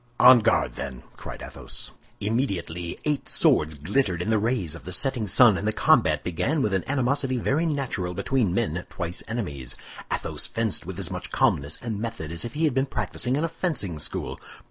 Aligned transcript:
"On 0.19 0.39
guard, 0.39 0.73
then!" 0.77 1.03
cried 1.15 1.43
Athos. 1.43 1.91
Immediately 2.19 2.97
eight 3.05 3.29
swords 3.29 3.75
glittered 3.75 4.19
in 4.23 4.31
the 4.31 4.39
rays 4.39 4.73
of 4.73 4.83
the 4.83 4.91
setting 4.91 5.27
sun, 5.27 5.59
and 5.59 5.67
the 5.67 5.71
combat 5.71 6.23
began 6.23 6.63
with 6.63 6.73
an 6.73 6.83
animosity 6.87 7.37
very 7.37 7.67
natural 7.67 8.15
between 8.15 8.51
men 8.51 8.83
twice 8.89 9.21
enemies. 9.27 9.75
Athos 10.11 10.47
fenced 10.47 10.87
with 10.87 10.97
as 10.97 11.11
much 11.11 11.29
calmness 11.29 11.77
and 11.83 11.99
method 11.99 12.31
as 12.31 12.43
if 12.43 12.53
he 12.55 12.63
had 12.63 12.73
been 12.73 12.87
practicing 12.87 13.35
in 13.35 13.43
a 13.43 13.47
fencing 13.47 13.99
school. 13.99 14.39